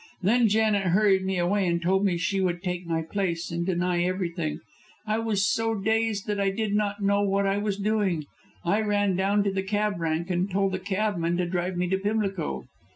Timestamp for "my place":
2.87-3.51